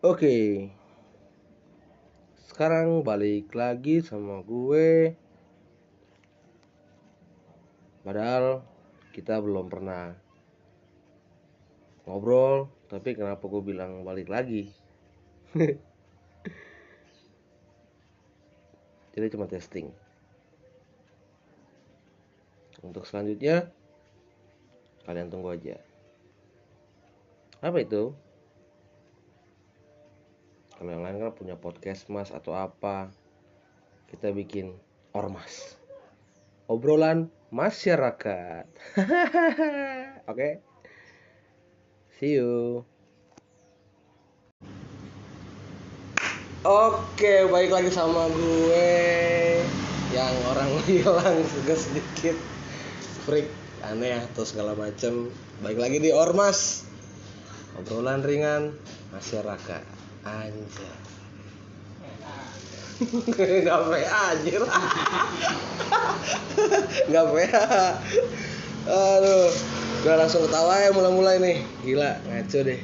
[0.00, 0.64] Oke.
[2.48, 5.12] Sekarang balik lagi sama gue.
[8.00, 8.64] Padahal
[9.12, 10.16] kita belum pernah
[12.08, 14.72] ngobrol, tapi kenapa gue bilang balik lagi?
[19.12, 19.92] Jadi cuma testing.
[22.80, 23.68] Untuk selanjutnya
[25.04, 25.76] kalian tunggu aja.
[27.60, 28.16] Apa itu?
[30.80, 33.12] Kalau yang lain kan punya podcast mas atau apa.
[34.08, 34.72] Kita bikin
[35.12, 35.76] ormas.
[36.72, 38.64] Obrolan masyarakat.
[40.24, 40.32] Oke?
[40.32, 40.52] Okay?
[42.16, 42.80] see you.
[46.64, 48.88] Oke baik lagi sama gue
[50.16, 52.40] yang orang hilang juga sedikit.
[53.28, 53.52] Freak
[53.84, 55.28] aneh atau segala macam
[55.60, 56.88] baik lagi di ormas.
[57.76, 58.72] Obrolan ringan
[59.12, 60.94] masyarakat Anjir.
[63.64, 64.60] Gak PA anjir.
[67.08, 67.64] Gak PA.
[68.84, 69.48] Aduh.
[70.00, 71.56] Udah langsung ketawa ya mulai-mulai nih.
[71.84, 72.80] Gila, ngaco deh.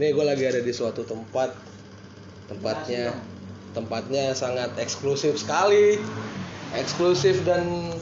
[0.00, 1.52] Nih gue lagi ada di suatu tempat.
[2.48, 3.12] Tempatnya
[3.76, 6.00] tempatnya sangat eksklusif sekali.
[6.72, 7.92] Eksklusif dan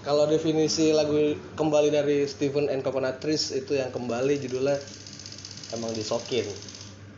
[0.00, 4.80] kalau definisi lagu kembali dari Stephen and Coconutris itu yang kembali judulnya
[5.72, 6.44] emang disokin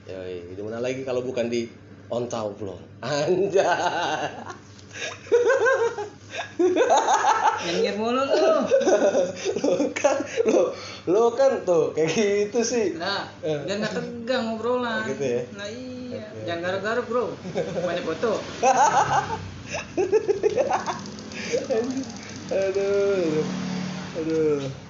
[0.07, 1.67] Yoi, di mana lagi kalau bukan di
[2.15, 3.75] on belum Anja.
[7.67, 8.55] Nyengir mulu lu.
[9.67, 10.71] lo kan lo
[11.11, 12.95] lo kan tuh kayak gitu sih.
[12.95, 13.67] Nah, eh.
[13.67, 15.11] biar nggak tegang ngobrolan.
[15.11, 15.43] Gitu ya.
[15.59, 16.47] Nah iya, okay.
[16.47, 17.35] jangan garuk-garuk bro.
[17.83, 18.39] Banyak foto.
[22.55, 23.43] aduh,
[24.23, 24.86] aduh.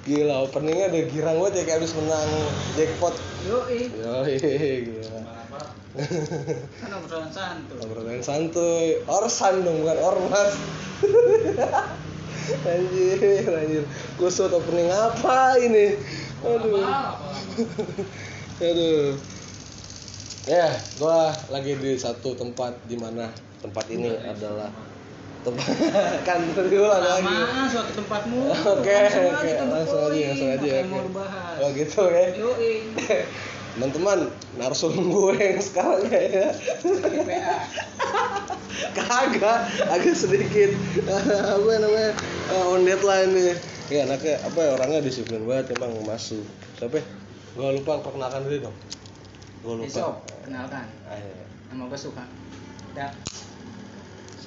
[0.00, 2.30] Gila openingnya udah girang banget ya kayak habis menang
[2.72, 3.14] jackpot.
[3.44, 3.80] Yoi.
[3.92, 4.36] Yoi,
[4.88, 5.20] gila.
[6.80, 7.78] Kan obrolan santuy.
[7.84, 8.86] Obrolan santuy.
[9.04, 10.52] Orsan dong bukan ormas.
[12.70, 13.84] anjir, anjir.
[14.16, 16.00] Kusut opening apa ini?
[16.46, 16.80] Aduh.
[18.70, 19.20] Aduh.
[20.48, 23.28] Ya, gua lagi di satu tempat di mana
[23.60, 24.72] tempat ini adalah
[26.28, 27.36] kan berulang lagi.
[27.72, 28.52] suatu tempatmu.
[28.76, 29.50] Oke oke.
[29.72, 31.62] langsung aja langsung aja okay.
[31.64, 32.24] oh gitu ya.
[33.70, 34.18] Teman-teman
[34.58, 36.52] narsum gue yang sekarang kayaknya
[38.92, 40.74] kagak agak sedikit.
[41.08, 42.12] Apa namanya?
[42.50, 43.56] Uh, on deadline nih
[43.90, 46.46] ya anaknya apa ya orangnya disiplin banget emang masuk.
[46.78, 47.02] Siapa
[47.58, 48.76] gue lupa perkenalkan diri dong.
[49.66, 49.86] Gue lupa.
[49.90, 50.14] Besok,
[50.46, 50.86] kenalkan.
[51.10, 51.46] Ayo.
[51.70, 52.24] nama gue suka
[52.94, 53.10] Dah.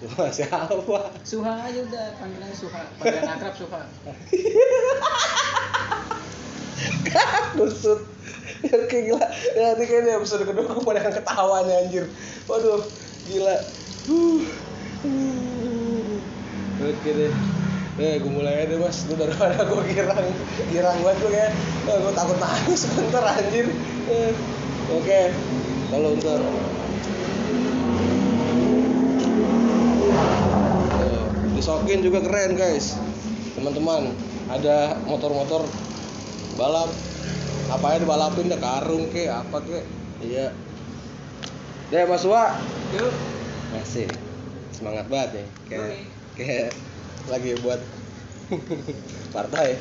[0.04, 1.00] Suha siapa?
[1.24, 2.84] Suha aja udah panggilan Suha.
[3.00, 3.82] Panggilan akrab Suha.
[7.56, 8.04] Kusut.
[8.68, 9.24] Oke gila.
[9.56, 12.12] Ya nanti kayaknya episode kedua gue pada ketawanya anjir.
[12.52, 12.84] Waduh,
[13.32, 13.56] gila.
[16.84, 17.32] Oke deh.
[17.94, 20.26] Ya, gue mulai aja mas, lu daripada gue girang,
[20.74, 21.52] girang banget gue kayak,
[21.86, 23.70] oh, gue takut nangis sebentar anjir.
[24.10, 24.34] Eh,
[24.98, 25.20] oke,
[25.94, 26.42] kalau ntar
[31.64, 33.00] disokin juga keren guys.
[33.56, 34.12] Teman-teman
[34.52, 35.64] ada motor-motor
[36.60, 36.92] balap.
[37.72, 39.80] Apa ya dibalapin deh karung ke apa ke.
[40.20, 40.52] Iya.
[41.88, 42.60] Deh mas Wa
[42.92, 43.16] yuk.
[43.72, 44.12] Masih.
[44.76, 45.88] Semangat banget nih kayak
[46.36, 46.70] kayak
[47.32, 47.80] lagi buat
[49.36, 49.80] partai.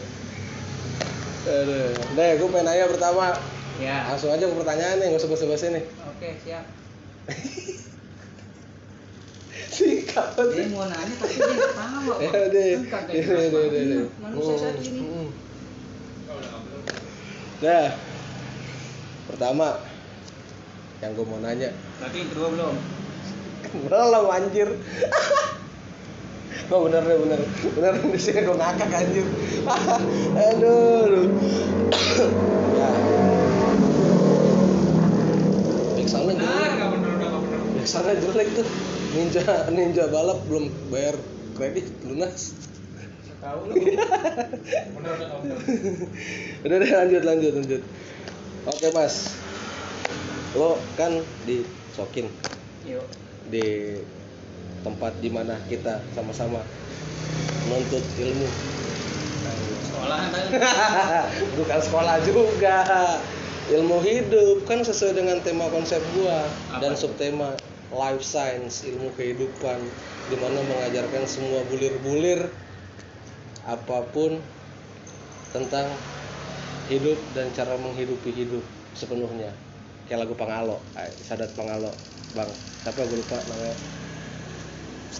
[1.51, 1.99] Aduh.
[2.15, 3.35] deh gue pengen nanya pertama.
[3.83, 4.07] Ya.
[4.07, 5.85] Langsung aja ke pertanyaan nih nggak usah basa-basi nih.
[6.07, 6.63] Oke siap
[9.73, 12.13] Sikap Dia mau nanya tapi dia nggak tahu.
[12.21, 12.73] Ya deh.
[13.09, 14.05] Ya deh deh deh.
[14.21, 15.33] Manusia saat ini.
[17.63, 17.89] Nah,
[19.33, 19.81] pertama
[21.01, 21.73] yang gue mau nanya.
[21.73, 22.77] Berarti yang kedua belum?
[23.73, 24.69] belum anjir.
[26.69, 27.41] Oh bener deh bener
[27.73, 29.25] bener di sini gue ngakak anjir.
[30.53, 31.33] Aduh.
[32.77, 32.91] ya.
[35.97, 38.69] Baik salah Baik salah jelek tuh
[39.13, 41.17] ninja ninja balap belum bayar
[41.57, 42.57] kredit lunas.
[43.43, 43.75] Tahu lu.
[46.65, 47.83] Udah deh lanjut lanjut lanjut.
[48.71, 49.37] Oke mas.
[50.57, 52.29] Lo kan di Sokin
[52.89, 53.05] Yuk.
[53.53, 53.99] di
[54.87, 56.63] tempat di mana kita sama-sama
[57.69, 58.49] menuntut ilmu.
[59.91, 60.21] Sekolah
[61.61, 62.77] bukan sekolah juga.
[63.63, 66.43] Ilmu hidup kan sesuai dengan tema konsep gua
[66.75, 66.83] Apa?
[66.83, 67.55] dan subtema
[67.93, 69.79] life science ilmu kehidupan
[70.33, 72.49] di mana mengajarkan semua bulir-bulir
[73.69, 74.41] apa pun
[75.53, 75.87] tentang
[76.89, 78.65] hidup dan cara menghidupi hidup
[78.97, 79.53] sepenuhnya.
[80.09, 80.81] Kayak lagu Pangalo.
[81.23, 81.93] Sadat Pangalo
[82.33, 82.51] bang.
[82.83, 83.77] Siapa gue lupa namanya.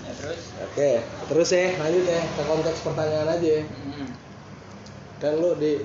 [0.03, 0.41] Ya terus?
[0.65, 0.91] Oke
[1.29, 3.63] terus ya lanjut ya ke konteks pertanyaan aja ya.
[3.69, 4.09] Hmm.
[5.23, 5.79] kan lu di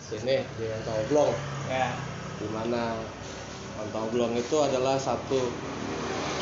[0.00, 1.34] sini di Oblong
[1.68, 1.92] ya.
[2.38, 2.96] Di mana
[3.92, 5.50] Oblong itu adalah satu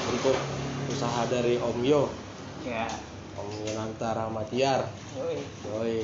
[0.06, 0.36] bentuk
[0.90, 2.08] usaha dari Om Yo.
[2.62, 2.86] Ya.
[3.36, 4.86] Om Yonanta Rahmatiar.
[5.18, 5.38] Yoi.
[5.70, 5.98] Yoi,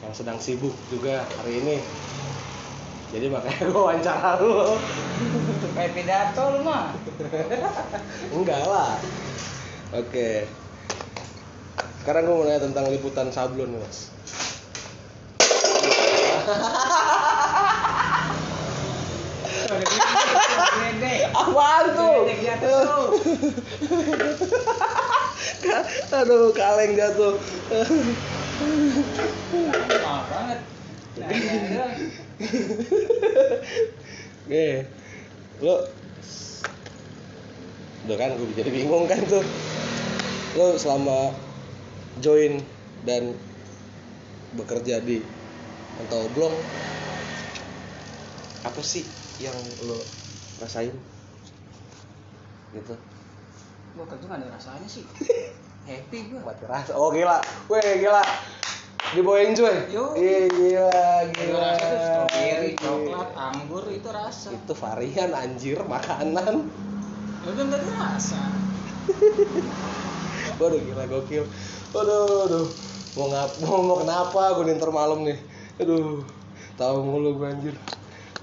[0.00, 1.76] yang sedang sibuk juga hari ini.
[3.10, 4.78] Jadi makanya gue wawancara lu.
[5.74, 6.94] Kayak pidato lu mah.
[8.38, 8.94] Enggak lah.
[9.90, 10.46] Oke.
[12.00, 14.08] Sekarang gue mau nanya tentang liputan sablon mas
[21.34, 23.06] apaan tuh jatuh tuh.
[26.20, 27.34] aduh kaleng jatuh
[30.00, 30.58] Mahal banget.
[31.20, 31.28] Nah,
[34.50, 34.88] Nih,
[35.60, 35.76] lo
[38.06, 39.44] Udah kan gue jadi bingung kan tuh
[40.56, 41.34] Lo selama
[42.24, 42.62] join
[43.04, 43.34] dan
[44.56, 45.20] bekerja di
[46.00, 46.54] Antau Oblong
[48.64, 49.04] Apa sih
[49.42, 50.00] yang lo
[50.60, 50.94] rasain?
[52.74, 52.94] Gitu
[53.98, 55.02] Gua kerja gak ada rasanya sih.
[55.90, 56.54] Happy gua.
[56.54, 58.22] Mati rasa Oh gila Weh gila
[59.10, 59.74] Dibawain cuy.
[60.14, 64.54] Ih gila gila stroberi, coklat, anggur itu rasa.
[64.54, 66.70] Itu varian anjir makanan
[67.42, 68.38] Lu kan tadi rasa.
[70.62, 71.42] Waduh gila gokil.
[71.90, 72.68] Waduh, aduh.
[73.18, 75.38] Mau ngap mau, mau kenapa gue ninter malam nih.
[75.82, 76.22] Aduh.
[76.78, 77.74] Tahu mulu gue anjir.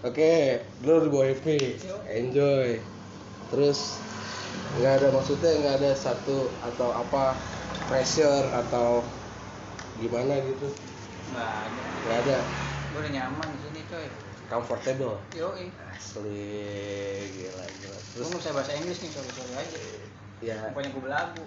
[0.04, 1.80] Oke, lu di bawah happy.
[2.12, 2.84] Enjoy.
[3.56, 4.04] Terus
[4.78, 7.34] nggak ada maksudnya nggak ada satu atau apa
[7.88, 9.02] pressure atau
[9.98, 10.68] gimana gitu
[11.28, 11.84] Nggak ada.
[12.04, 12.38] nggak ada
[12.94, 14.06] udah nyaman di sini coy.
[14.48, 15.70] comfortable Yoi.
[15.92, 16.46] asli
[17.32, 19.80] gila gila terus nggak bisa bahasa Inggris nih, sorry sorry aja.
[20.38, 21.44] ya Pokoknya gua belagu.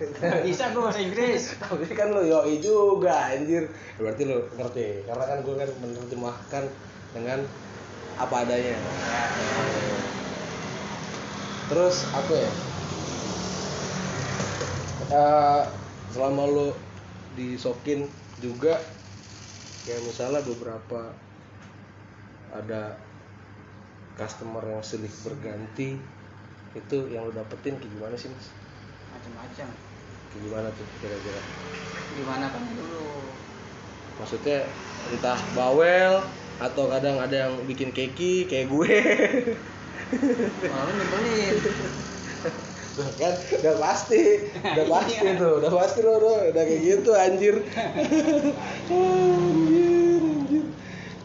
[0.00, 1.42] Nggak bisa gua bahasa Inggris.
[1.60, 6.64] tapi kan lo yoi juga anjir berarti lo ngerti karena kan gue kan menerjemahkan
[7.12, 7.38] dengan
[8.16, 8.74] apa adanya
[11.68, 12.52] terus apa ya
[15.08, 15.64] Eh,
[16.12, 16.68] selama lo
[17.32, 18.04] disokin
[18.36, 18.76] juga
[19.88, 21.16] kayak misalnya beberapa
[22.52, 22.92] ada
[24.12, 25.96] customer yang silih berganti
[26.76, 28.52] itu yang lo dapetin kayak gimana sih mas
[29.08, 29.68] Macam-macam.
[30.28, 31.40] kayak gimana tuh kira-kira
[32.12, 33.32] Gimana kan dulu?
[34.20, 34.68] maksudnya
[35.08, 36.20] entah bawel
[36.60, 38.92] atau kadang ada yang bikin keki kayak gue
[40.64, 41.56] Malu nyebelin.
[43.14, 43.30] kan
[43.62, 45.38] udah pasti udah pasti Iya.
[45.38, 47.54] tuh udah pasti lo udah, udah kayak gitu anjir
[48.90, 50.64] anjir anjir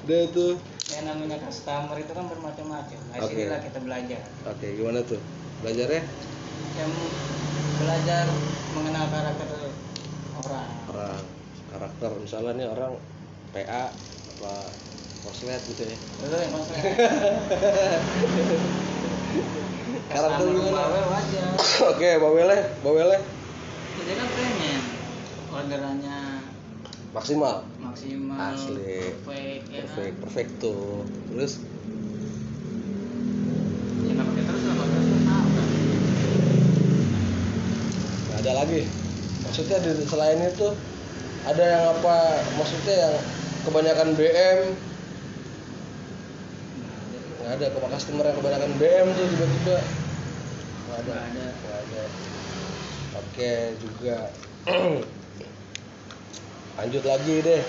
[0.04, 0.54] udah tuh
[0.86, 3.00] Yang namanya customer itu kan bermacam-macam.
[3.10, 3.34] Nah, Oke.
[3.34, 4.22] sinilah kita belajar.
[4.46, 5.18] oke gimana tuh
[5.60, 6.04] belajarnya
[6.76, 6.92] Yang
[7.74, 8.26] belajar
[8.70, 9.50] mengenal karakter
[10.36, 10.70] orang.
[10.88, 11.24] orang
[11.68, 12.94] karakter misalnya nih orang
[13.50, 14.54] PA apa
[15.24, 15.98] koslet gitu ya.
[16.52, 16.76] Konsep.
[20.14, 21.02] karakter Customer gimana?
[21.90, 23.20] Oke bawelnya bawelnya
[23.94, 24.82] Jadi kan pengen
[25.54, 26.18] orderannya
[27.14, 27.56] maksimal.
[27.78, 29.14] maksimal, Asli.
[29.22, 29.90] perfect, ya kan?
[29.94, 31.06] perfect perfect tuh.
[31.30, 31.62] Terus?
[34.02, 35.08] Ya nggak pakai terus terus
[38.34, 38.82] ada lagi.
[39.46, 40.68] Maksudnya di selain itu
[41.46, 42.18] ada yang apa?
[42.58, 43.16] Maksudnya yang
[43.64, 44.60] kebanyakan BM
[47.54, 49.78] ada ke customer yang kebanyakan BM tuh tiba-tiba.
[50.90, 51.16] Nggak ada.
[51.30, 52.04] Nggak ada.
[53.14, 54.18] oke juga.
[56.82, 57.62] Lanjut lagi deh.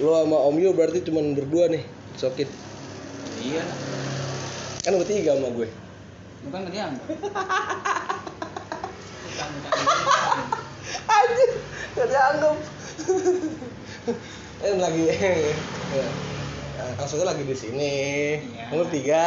[0.00, 1.84] Lo sama Om Yu berarti cuma berdua nih
[2.16, 2.48] sokin
[3.38, 3.62] Iya,
[4.82, 5.68] kan bertiga sama gue.
[6.48, 7.06] Bukan nggak dianggap.
[9.22, 9.50] Bukan,
[11.06, 11.50] anjir
[11.94, 12.56] gak dianggap.
[14.64, 15.04] Eh lagi.
[15.88, 16.04] Ya.
[16.98, 17.94] Maksudnya lagi di sini
[18.42, 18.74] Iya.
[18.74, 19.26] Lu tiga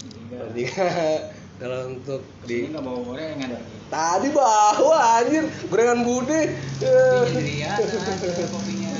[0.00, 0.36] Tiga.
[0.38, 0.86] Lu tiga
[1.60, 3.74] kalau untuk Ini di nggak bawa gorengan lagi.
[3.86, 6.40] tadi bawa anjir gorengan bude
[6.76, 8.90] sendirian, ada kopinya.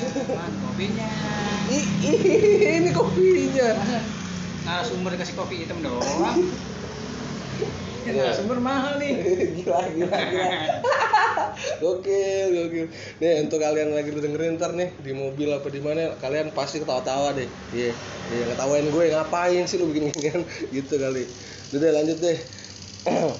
[0.63, 1.09] Kopinya?
[1.67, 3.99] Ini kopinya Masa
[4.65, 6.39] narasumber dikasih kopi hitam doang?
[8.01, 8.23] Ini Iya.
[8.23, 9.13] narasumber mahal nih.
[9.57, 10.47] gila gila gila
[11.79, 12.85] gokil gokil.
[13.19, 17.35] Nih untuk kalian lagi dengerin ntar nih di mobil apa di mana kalian pasti ketawa-tawa
[17.35, 17.47] deh.
[17.71, 17.91] Iya
[18.31, 20.41] iya ngetawain gue ngapain sih lu bikin ginian
[20.75, 21.23] gitu kali.
[21.71, 22.37] Udah lanjut deh.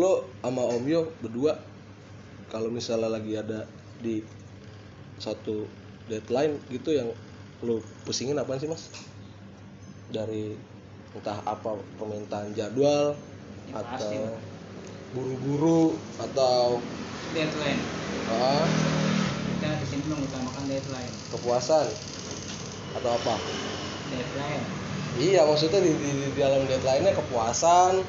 [0.00, 1.54] Lo sama Om Yo berdua
[2.50, 3.66] kalau misalnya lagi ada
[4.02, 4.22] di
[5.22, 5.70] satu
[6.10, 7.08] deadline gitu yang
[7.64, 8.90] lo pusingin apaan sih mas?
[10.10, 10.52] Dari
[11.14, 13.14] entah apa permintaan jadwal
[13.64, 14.36] Ya, atau.
[15.14, 16.82] Buru-buru atau
[17.32, 17.80] deadline.
[18.28, 18.66] Ah,
[19.54, 21.14] kita di sini mengutamakan deadline.
[21.30, 21.86] Kepuasan?
[22.98, 23.34] Atau apa?
[24.10, 24.64] Deadline.
[25.14, 28.02] Iya maksudnya di, di, di dalam deadline-nya kepuasan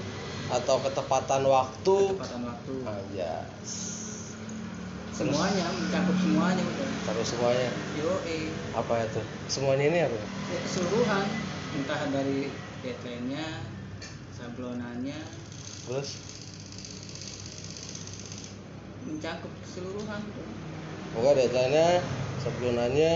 [0.49, 1.97] atau ketepatan waktu.
[2.17, 2.73] Ketepatan waktu.
[2.85, 3.33] Aja
[5.15, 6.89] semuanya mencakup semuanya udah.
[7.07, 7.69] Terus semuanya?
[7.95, 9.21] Yo eh apa itu?
[9.47, 10.17] Semuanya ini apa?
[10.51, 11.25] Ya, keseluruhan.
[11.75, 12.51] Entah dari
[12.83, 13.63] deadline-nya
[14.35, 15.19] sablonannya.
[15.87, 16.19] Terus
[19.05, 20.21] mencakup keseluruhan
[21.15, 21.89] Pokoknya deadline-nya,
[22.43, 23.13] sebelumnya,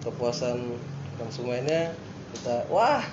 [0.00, 0.72] kepuasan
[1.20, 1.92] konsumennya
[2.32, 3.04] kita wah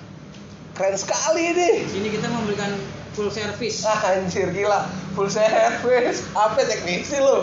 [0.72, 2.72] keren sekali di nih sini kita memberikan
[3.18, 3.82] full service.
[3.82, 4.86] Ah anjir gila.
[5.18, 6.22] Full service.
[6.38, 7.42] Apa teknisi lu?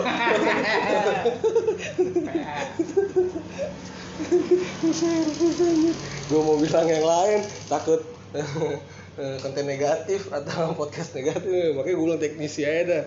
[4.80, 5.92] Full service anjir.
[6.32, 8.00] Gue mau bilang yang lain takut
[8.32, 11.76] eh, konten negatif atau podcast negatif.
[11.76, 13.04] Makanya gue bilang teknisi aja dah.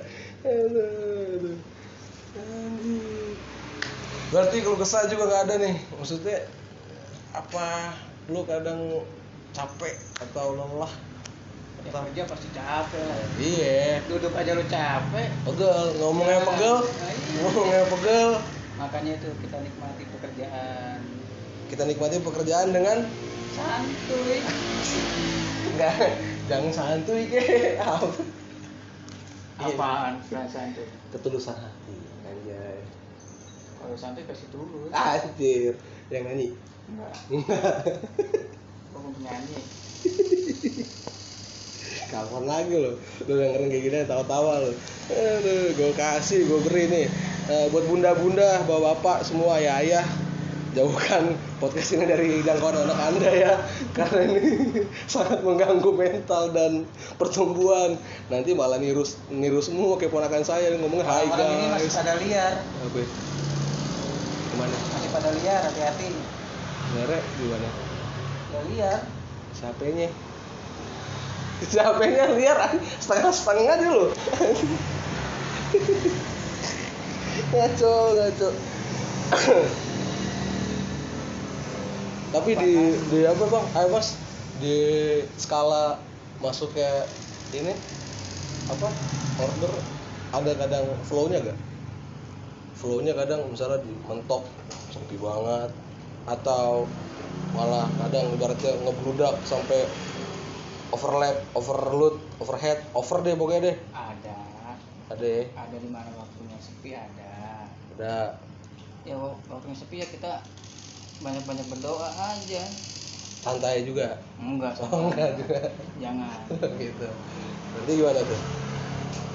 [4.29, 5.75] Berarti kalau kesal juga nggak ada nih.
[6.00, 6.38] Maksudnya
[7.36, 7.98] apa
[8.31, 9.03] lu kadang
[9.51, 10.93] capek atau lelah?
[11.79, 13.19] Ya kerja pasti capek lah.
[13.39, 14.03] Iya.
[14.08, 15.27] Duduk aja lu capek.
[15.48, 16.75] Pegel ngomongnya Ya, pegel.
[16.84, 17.39] Nah iya.
[17.43, 18.29] ngomongnya pegel.
[18.79, 21.00] Makanya itu kita nikmati pekerjaan.
[21.67, 22.98] Kita nikmati pekerjaan dengan
[23.55, 24.39] santuy.
[25.75, 26.15] Enggak
[26.48, 28.08] jangan santuy ke apa.
[29.60, 30.13] Apaan?
[30.32, 32.80] Perasaan tuh ketulusan hati anjay.
[33.80, 34.92] Kalau santuy pasti tulus.
[34.96, 35.75] Anjir.
[36.08, 36.48] Yang nyanyi?
[36.88, 37.13] Enggak.
[38.96, 39.60] Mau penyanyi
[42.10, 42.98] kapan lagi lo
[43.30, 44.72] lo dengerin kayak gini tawa-tawa lo
[45.13, 47.08] aduh gue kasih gue beri nih.
[47.50, 50.06] Eh, buat bunda-bunda bapak-bapak semua ya ayah
[50.78, 53.54] jauhkan podcast ini dari jangkauan anak anda ya.
[53.94, 54.44] Karena ini
[55.12, 56.86] sangat mengganggu mental dan
[57.18, 57.98] pertumbuhan.
[58.30, 62.14] Nanti malah niru niru semua kayak ponakan saya ngomongnya hai orang ini masih guys pada
[62.22, 62.54] liar.
[62.62, 63.08] Apa ya?
[64.50, 64.76] gimana?
[64.76, 66.10] Masih pada liar hati-hati.
[66.98, 67.70] Nere gimana?
[68.50, 69.00] Ya liar.
[69.54, 70.10] Siapanya
[71.68, 72.56] siapanya liar
[73.04, 74.06] setengah setengah dulu
[77.52, 78.50] ngaco ngaco
[82.30, 82.74] tapi di
[83.10, 83.66] di apa bang?
[83.74, 84.14] Ayo mas
[84.62, 84.78] di
[85.38, 85.98] skala
[86.40, 86.90] masuk ke
[87.54, 87.74] ini
[88.70, 88.88] apa?
[89.40, 89.72] Order
[90.30, 91.58] ada kadang flow-nya gak
[92.76, 94.46] flow-nya kadang misalnya di mentok
[94.92, 95.72] sepi banget
[96.28, 96.86] atau
[97.56, 99.88] malah kadang ibaratnya ngebludak sampai
[100.92, 103.78] overlap overload overhead over deh pokoknya deh.
[103.96, 104.38] Ada.
[105.10, 105.44] Ada ya?
[105.58, 107.32] Ada di mana waktunya sepi ada.
[107.98, 108.18] Ada.
[109.08, 110.44] Ya wak- waktunya sepi ya kita
[111.20, 112.64] banyak-banyak berdoa aja.
[113.40, 114.20] Santai juga?
[114.40, 114.76] Enggak.
[114.84, 115.60] Oh enggak juga.
[116.00, 116.40] Jangan.
[116.82, 117.08] Gitu.
[117.70, 118.42] Berarti gimana tuh?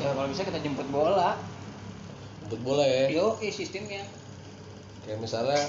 [0.00, 1.40] Ya kalau bisa kita jemput bola.
[2.44, 3.08] Jemput bola ya?
[3.12, 4.04] Yo sistemnya.
[5.04, 5.60] Kayak misalnya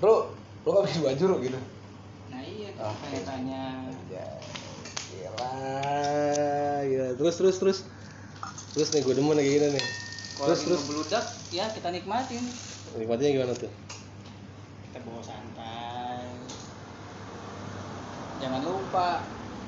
[0.00, 0.32] bro
[0.64, 1.58] lo gak bisa baju Bro?" gitu.
[2.28, 3.20] Nah iya Ah, tanya.
[3.24, 3.62] Tanya
[4.12, 4.26] ya
[5.08, 5.52] gila
[6.84, 7.78] gila terus terus terus.
[8.76, 9.84] Terus nih gue demen kayak gini nih.
[10.36, 10.80] Kalau terus lagi terus.
[10.84, 12.42] ngebludak ya kita nikmatin.
[13.00, 13.87] Nikmatnya gimana tuh
[15.08, 16.28] bawa santai.
[18.38, 19.24] Jangan lupa.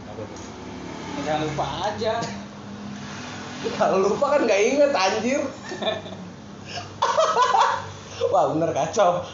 [0.06, 0.12] Ya,
[1.26, 2.14] jangan lupa aja.
[3.80, 5.40] Kalau lupa kan nggak inget anjir.
[8.32, 9.24] Wah bener kacau.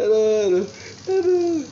[0.00, 0.64] Aduh aduh.
[1.10, 1.66] Aduh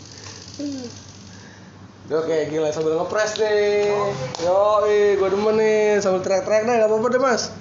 [2.09, 3.93] Oke gila sambil ngepres nih.
[4.40, 7.52] Yo gue demen nih sambil teriak-teriak deh gak apa-apa deh mas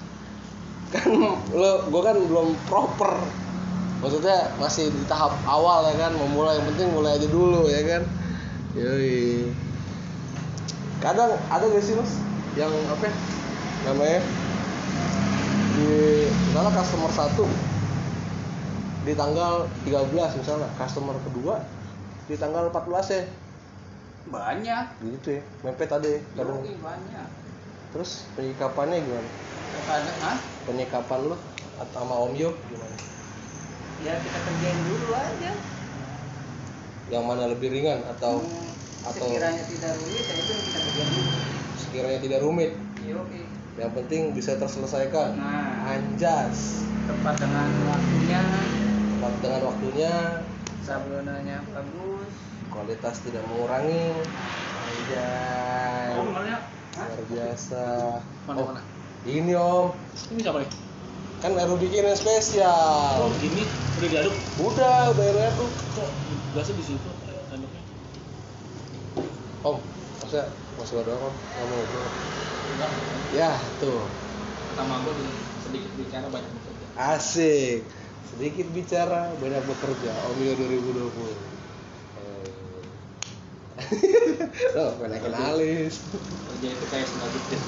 [0.87, 1.11] Kan
[1.51, 3.19] lo gue kan belum proper.
[3.99, 7.81] Maksudnya masih di tahap awal ya kan Mau mulai yang penting mulai aja dulu ya
[7.83, 8.03] kan.
[8.77, 9.51] Yoi.
[11.03, 12.17] Kadang ada gak sih mas
[12.57, 13.13] yang apa ya,
[13.85, 14.21] namanya?
[15.77, 15.89] Di
[16.25, 17.45] misalnya customer satu
[19.05, 21.61] di tanggal 13 misalnya customer kedua
[22.25, 23.23] di tanggal 14 ya.
[24.27, 24.85] Banyak.
[25.05, 27.46] Gitu ya mepet ada ya kadang banyak
[27.89, 29.29] terus penyikapannya gimana?
[30.63, 31.37] Penyikapan lo
[31.77, 32.95] atau sama om Yo gimana?
[34.01, 35.51] Ya kita kerjain dulu aja.
[37.07, 38.67] Yang mana lebih ringan atau Hmm,
[39.07, 41.31] atau- sekiranya tidak rumit ya itu yang kita kerjain dulu.
[41.77, 42.71] Sekiranya tidak rumit.
[43.07, 43.41] Yoi.
[43.77, 45.37] yang penting bisa terselesaikan.
[45.37, 45.93] Nah.
[45.93, 46.81] Anjas.
[47.05, 48.41] Tepat dengan waktunya.
[49.13, 50.13] Tepat dengan waktunya.
[50.81, 52.31] Sablonanya bagus.
[52.67, 54.17] Kualitas tidak mengurangi.
[54.77, 56.56] Anjay oh mana
[56.97, 57.85] luar biasa.
[58.49, 58.81] Mana, oh, mana?
[59.27, 59.93] ini om.
[60.33, 60.71] Ini siapa nih?
[61.37, 63.21] Kan baru bikin yang spesial.
[63.21, 63.61] Oh begini
[64.01, 64.35] udah diaduk?
[64.57, 65.71] Udah udah aduk
[66.49, 67.09] Tugasnya di situ
[67.47, 67.81] tanduknya.
[69.61, 69.77] om
[70.17, 70.45] maksudnya
[70.77, 72.07] masih ada om nggak mau ngobrol
[73.33, 74.05] ya tuh.
[74.73, 75.13] Pertama gue
[75.65, 76.85] sedikit bicara banyak bekerja.
[76.97, 77.81] asik.
[78.27, 80.11] Sedikit bicara banyak bekerja.
[80.33, 81.56] Omio 2020 Eh.
[84.77, 86.01] Oh pengen alis
[86.49, 87.61] Kerja itu kayak sendal jepit.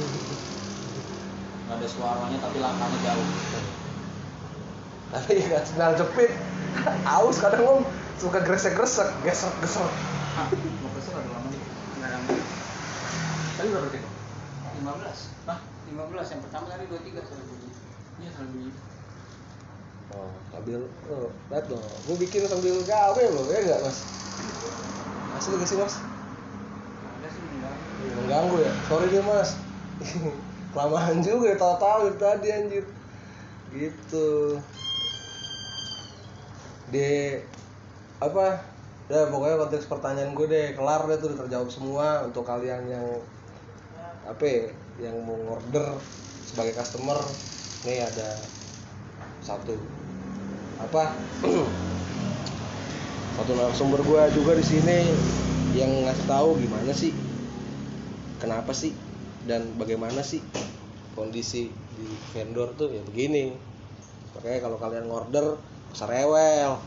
[1.70, 3.28] Gak ada suaranya tapi langkahnya jauh.
[5.10, 6.34] tapi nggak sendal jepit
[7.06, 7.82] aus kadang om
[8.22, 9.90] suka gresek gresek gesek gesek
[10.82, 11.62] mau kesel ada lama nih.
[12.00, 12.34] Nggak lama.
[13.60, 14.04] Tadi berapa detik?
[14.82, 15.50] 15.
[15.50, 15.60] Hah?
[15.92, 16.34] 15.
[16.34, 17.70] Yang pertama tadi 23 saya bunyi.
[18.24, 18.72] Iya terlalu bunyi.
[20.10, 20.82] oh sambil
[21.14, 23.98] oh lihat dong gue bikin sambil gawe loh ya nggak mas
[25.40, 25.96] asli gak sih mas?
[27.16, 27.76] Ada sih enggak.
[28.12, 28.72] mengganggu ya.
[28.92, 29.56] Sorry deh mas.
[30.76, 32.84] Kelamaan juga ya tahu-tahu tadi anjir.
[33.72, 34.60] Gitu.
[36.92, 37.40] Di
[38.20, 38.60] apa?
[39.08, 40.68] Ya pokoknya konteks pertanyaan gue deh.
[40.76, 42.28] Kelar deh tuh udah terjawab semua.
[42.28, 43.08] Untuk kalian yang
[44.28, 44.68] apa ya,
[45.08, 45.96] yang mau order
[46.52, 47.16] sebagai customer
[47.88, 48.36] nih ada
[49.40, 49.80] satu.
[50.84, 51.16] Apa
[53.40, 55.00] satu narasumber gue juga di sini
[55.72, 57.16] yang ngasih tahu gimana sih
[58.44, 58.92] kenapa sih
[59.48, 60.44] dan bagaimana sih
[61.16, 63.52] kondisi di vendor tuh ya begini.
[64.36, 65.56] Makanya kalau kalian order
[65.92, 66.80] usah rewel.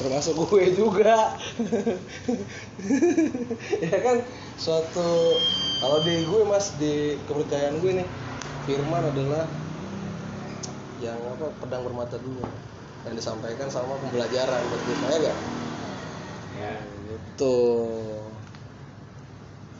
[0.00, 1.16] Termasuk gue juga.
[3.80, 4.20] Ya kan
[4.56, 5.36] suatu
[5.80, 8.08] kalau di gue mas di kepercayaan gue nih
[8.64, 9.44] firman adalah
[11.00, 12.46] yang apa pedang bermata dua
[13.08, 15.38] yang disampaikan sama pembelajaran buat kita ya gak?
[16.60, 16.74] Ya.
[17.08, 17.58] Gitu.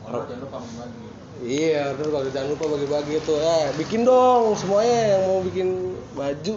[0.01, 1.05] Orang jangan lupa membagi.
[1.41, 3.33] Iya, terus bagi jangan lupa bagi-bagi itu.
[3.37, 5.69] Eh, bikin dong semuanya yang mau bikin
[6.17, 6.55] baju.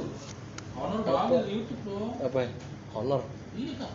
[0.75, 1.09] Honor Apa?
[1.09, 2.12] udah ambil YouTube dong.
[2.21, 2.50] Apa ya?
[2.97, 3.23] Honor.
[3.54, 3.86] Iya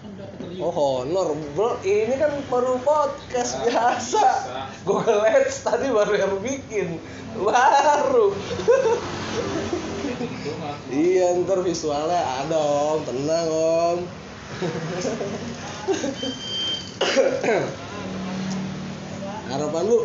[0.63, 1.36] Oh, honor.
[1.52, 4.26] Bro, ini kan baru podcast biasa.
[4.88, 7.02] Google Ads tadi baru yang bikin.
[7.38, 8.32] Baru.
[10.89, 13.99] Iya, ntar visualnya ada om, tenang om.
[19.49, 19.99] Harapan lu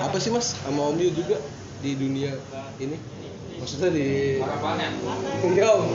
[0.00, 1.36] apa sih mas sama Om Yu juga
[1.78, 2.32] di dunia
[2.80, 2.96] ini?
[3.58, 4.88] Maksudnya di Harapannya.
[5.44, 5.86] Iya om.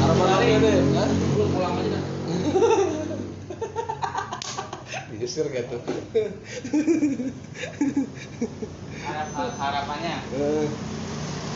[0.00, 0.26] Harapan
[0.60, 1.10] deh, Hah?
[1.36, 2.02] Lu pulang aja dah.
[5.10, 5.80] Diusir gak tuh?
[9.04, 10.66] Harap- harapannya Eh,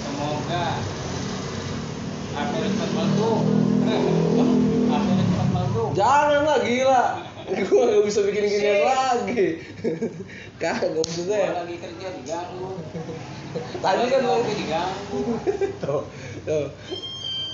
[0.04, 0.66] semoga
[2.34, 3.40] April cepat meletup.
[4.90, 5.88] April cepat meletup.
[5.94, 7.04] Jangan lah gila.
[7.44, 9.62] Gua gak bisa bikin ginian lagi.
[10.60, 11.62] Kagak Gua maksudnya.
[11.62, 12.68] lagi kerja diganggu.
[13.78, 15.20] Tadi kan lagi diganggu.
[15.84, 16.02] tuh,
[16.42, 16.66] tuh.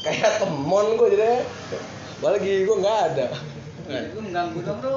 [0.00, 1.44] Kayak temon gua jadi.
[2.24, 3.26] Lagi gua nggak ada.
[3.90, 4.96] Itu mengganggu dong, Bro.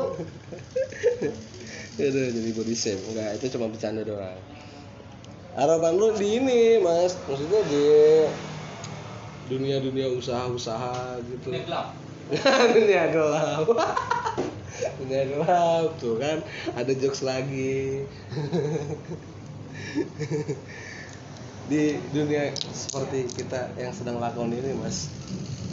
[1.99, 3.01] Itu jadi body shape.
[3.11, 4.39] Enggak, itu cuma bercanda doang.
[5.53, 7.13] Harapan lu di ini, Mas.
[7.29, 7.85] Maksudnya di
[9.53, 11.53] dunia-dunia usaha-usaha gitu.
[11.53, 11.93] Ini gelap.
[12.73, 13.67] dunia gelap.
[14.99, 16.41] dunia gelap tuh kan
[16.73, 18.03] ada jokes lagi.
[21.71, 25.07] di dunia seperti kita yang sedang lakon ini, Mas.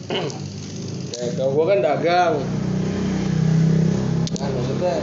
[1.17, 2.37] ya, kalau gua kan dagang.
[4.37, 4.97] Kan maksudnya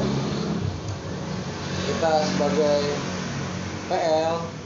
[1.88, 2.82] kita sebagai
[3.88, 4.57] PL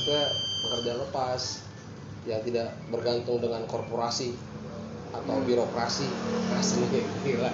[0.00, 0.20] kita
[0.64, 1.40] pekerja lepas
[2.24, 4.32] yang tidak bergantung dengan korporasi
[5.12, 6.08] atau birokrasi.
[6.56, 7.52] Asli gila.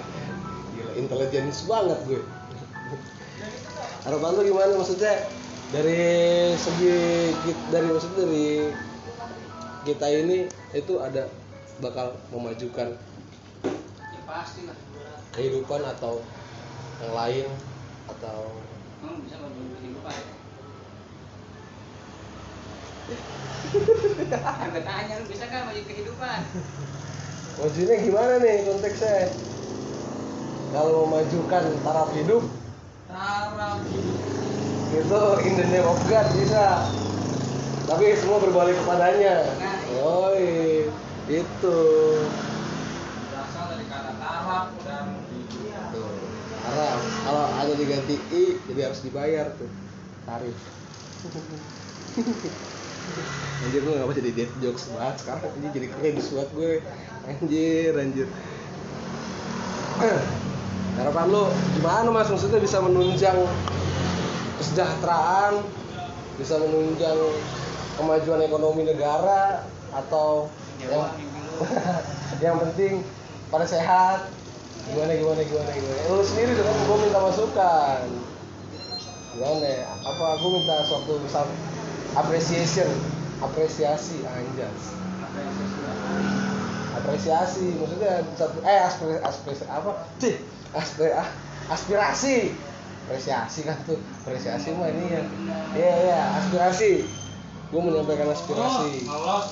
[0.75, 2.23] Gila intelijenis banget gue.
[4.07, 4.73] Harapan lu gimana?
[4.79, 5.27] Maksudnya
[5.75, 5.99] dari
[6.55, 6.95] segi
[7.67, 8.47] dari maksudnya dari
[9.83, 11.27] kita ini itu ada
[11.83, 12.95] bakal memajukan
[13.63, 14.75] Ya pasti lah.
[15.35, 16.23] kehidupan atau
[17.03, 17.47] yang lain
[18.07, 18.51] atau
[18.97, 20.15] Hmm, bisa kehidupan.
[24.43, 26.39] Agak tanya lu bisa kan bagi kehidupan?
[27.57, 29.33] maksudnya gimana nih konteksnya?
[30.75, 32.43] Kalau memajukan taraf hidup
[33.07, 33.79] Taraf
[34.87, 36.87] itu in the name of God bisa.
[37.87, 39.47] Tapi semua berbalik kepadanya.
[40.03, 40.87] Oi
[41.27, 41.79] itu
[43.31, 45.11] berasal dari kata taraf dan
[45.91, 46.07] tuh
[46.63, 49.67] haram kalau ada diganti i jadi harus dibayar tuh
[50.23, 50.55] tarif
[53.57, 55.51] anjir gue ngapa jadi dead jokes banget sekarang.
[55.59, 56.73] Ini jadi cringe buat gue.
[57.27, 58.27] Anjir anjir.
[60.97, 61.43] Harapan lu
[61.77, 62.29] gimana mas?
[62.29, 63.37] Maksudnya bisa menunjang
[64.57, 65.61] kesejahteraan
[66.37, 67.17] bisa menunjang
[67.97, 70.53] kemajuan ekonomi negara atau
[70.85, 71.09] yang
[72.45, 73.01] yang penting
[73.49, 74.29] pada sehat.
[74.87, 75.99] Gimana gimana gimana gimana?
[76.13, 78.05] Lu sendiri dong gue minta masukan.
[79.35, 79.85] Gimana ya?
[80.07, 81.45] apa aku minta suatu misal
[82.17, 82.89] appreciation
[83.37, 84.81] apresiasi anjas.
[86.97, 89.91] Apresiasi maksudnya satu eh aspirasi, aspirasi apa?
[90.17, 90.35] Sih
[90.73, 91.29] aspirasi
[91.69, 92.37] aspirasi.
[93.07, 95.21] Apresiasi kan tuh apresiasi mah ini ya.
[95.77, 97.07] Iya iya aspirasi.
[97.71, 99.07] Gue menyampaikan aspirasi.
[99.07, 99.43] Oh,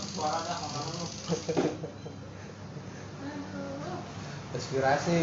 [4.55, 5.19] aspirasi.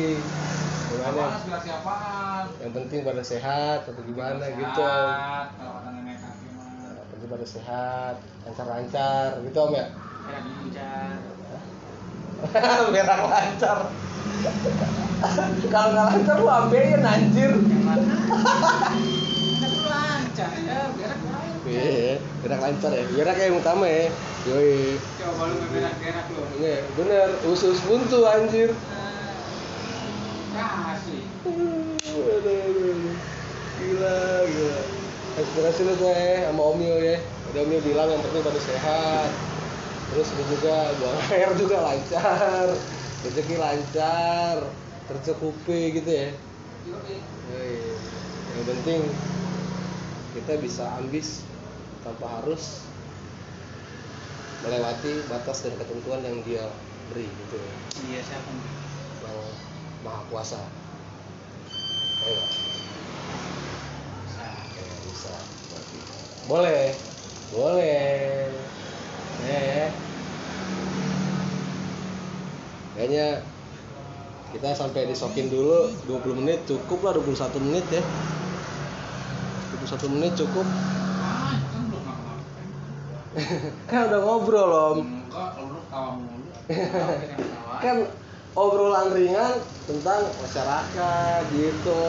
[0.92, 1.24] Gimana?
[1.40, 2.22] Aspirasi apaan?
[2.62, 4.82] yang penting pada sehat atau gimana gitu
[7.22, 9.38] penting pada sehat lancar-lancar.
[9.46, 9.86] Gitu om ya?
[12.90, 13.78] Biar aku lancar.
[15.70, 17.54] Kalau nggak lancar lu ambeien anjir.
[19.86, 21.54] Lancar ya, berak lain.
[21.70, 23.04] iya lancar ya.
[23.06, 24.10] Biar yang utama ya.
[24.50, 24.98] Yoi.
[25.22, 26.42] Coba lu berak-berak lu.
[26.58, 27.28] ini bener.
[27.46, 28.74] Usus buntu anjir.
[30.58, 31.22] Kasih.
[31.46, 33.14] Aduh.
[33.78, 34.78] gila gila
[35.32, 37.16] aspirasi lu ya sama Omio ya.
[37.52, 39.30] Udah Omio bilang yang penting pada sehat.
[40.12, 42.68] Terus lu juga buang air juga lancar.
[43.24, 44.56] Rezeki lancar.
[45.08, 46.30] Tercukupi gitu ya.
[46.82, 47.16] Yoi.
[48.52, 49.00] yang penting
[50.36, 51.46] kita bisa ambis
[52.04, 52.84] tanpa harus
[54.66, 56.64] melewati batas dan ketentuan yang dia
[57.12, 57.72] beri gitu ya.
[58.12, 59.40] Iya siapa yang
[60.04, 60.60] maha kuasa.
[62.26, 62.61] Ayo
[66.48, 66.94] boleh.
[67.52, 68.48] Boleh.
[69.42, 69.90] Eh
[72.92, 73.40] kayaknya
[74.52, 78.02] kita sampai disokin dulu 20 menit cukup lah 21 menit ya.
[79.82, 80.66] 21 menit cukup.
[81.18, 82.68] Ah, kan ngapa-ngapain.
[83.90, 84.00] kan?
[84.12, 84.98] Udah ngobrol om.
[85.32, 85.80] Mulu.
[87.82, 87.96] kan
[88.52, 92.02] obrolan ringan tentang masyarakat gitu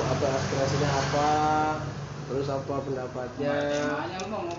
[0.00, 1.30] apa aspirasinya apa
[2.32, 3.52] terus apa pendapatnya?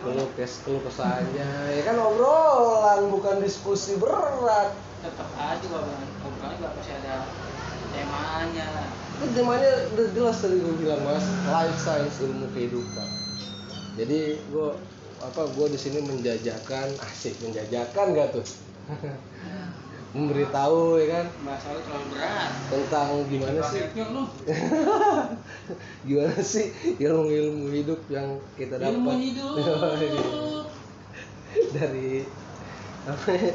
[0.06, 4.78] Keluh kes keluh kesahnya ya kan obrolan bukan diskusi berat.
[5.02, 5.90] Tetap aja bilang,
[6.22, 7.26] obrolan juga pasti ada
[7.90, 8.70] temanya.
[9.14, 11.26] itu temanya udah jelas tadi gue bilang mas.
[11.50, 13.10] Life science ilmu kehidupan.
[13.98, 14.70] Jadi gue
[15.24, 18.46] apa gue di sini menjajakan asik menjajakan gak tuh
[20.14, 21.26] memberitahu ya kan?
[21.42, 22.52] Lu terlalu berat.
[22.70, 23.82] tentang gimana sih?
[26.08, 26.70] gimana sih
[27.02, 28.94] ilmu ilmu hidup yang kita dapat?
[28.94, 29.58] Ilmu hidup.
[31.78, 32.22] dari
[33.10, 33.54] apa ya,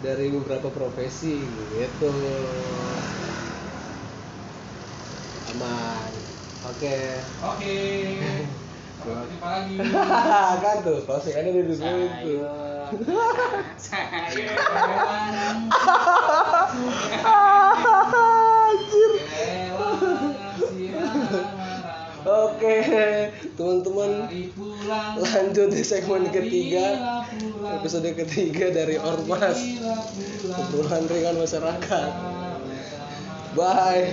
[0.00, 1.44] dari beberapa profesi
[1.76, 2.08] gitu.
[5.52, 6.10] Aman.
[6.72, 6.96] Oke.
[7.44, 7.76] Oke.
[9.00, 9.74] Sampai jumpa lagi.
[10.60, 12.36] kan tuh closing ada di dulu itu
[22.30, 22.76] Oke.
[23.54, 24.26] teman-teman
[25.20, 26.98] lanjut di segmen ketiga
[27.78, 29.60] episode ketiga dari ormas
[30.48, 32.10] obrolan ringan masyarakat
[33.54, 34.10] bye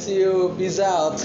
[0.00, 1.18] see you peace out